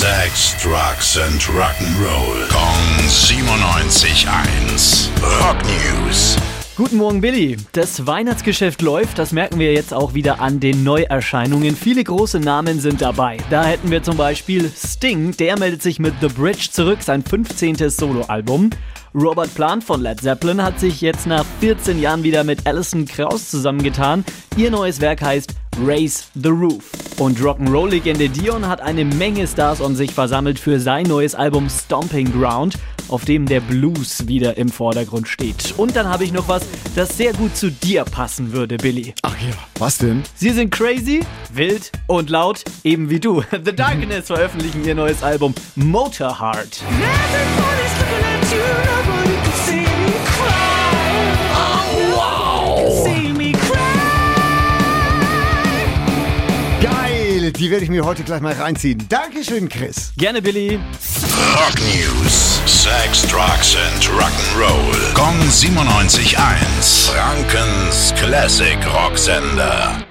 [0.00, 2.48] Sex, Drugs and Rock'n'Roll.
[2.48, 5.10] Kong 97.1.
[5.22, 6.38] Rock News.
[6.74, 7.58] Guten Morgen, Billy.
[7.72, 11.76] Das Weihnachtsgeschäft läuft, das merken wir jetzt auch wieder an den Neuerscheinungen.
[11.76, 13.36] Viele große Namen sind dabei.
[13.50, 17.90] Da hätten wir zum Beispiel Sting, der meldet sich mit The Bridge zurück, sein 15.
[17.90, 18.70] Soloalbum.
[19.14, 23.50] Robert Plant von Led Zeppelin hat sich jetzt nach 14 Jahren wieder mit Alison Krauss
[23.50, 24.24] zusammengetan.
[24.56, 25.52] Ihr neues Werk heißt
[25.84, 26.90] Raise the Roof.
[27.20, 32.32] Und Rock'n'Roll-Legende Dion hat eine Menge Stars um sich versammelt für sein neues Album Stomping
[32.32, 35.74] Ground, auf dem der Blues wieder im Vordergrund steht.
[35.76, 36.62] Und dann habe ich noch was,
[36.94, 39.12] das sehr gut zu dir passen würde, Billy.
[39.20, 40.22] Ach ja, was denn?
[40.34, 41.20] Sie sind crazy,
[41.52, 43.42] wild und laut, eben wie du.
[43.64, 46.82] The Darkness veröffentlichen ihr neues Album Motorheart.
[57.60, 59.06] Die werde ich mir heute gleich mal reinziehen.
[59.08, 60.12] Dankeschön, Chris.
[60.16, 60.80] Gerne, Billy.
[61.54, 62.60] Rock News.
[62.64, 65.14] Sex, Drugs and Rock'n'Roll.
[65.14, 67.10] Kong 97.1.
[67.10, 70.09] Frankens Classic Rocksender.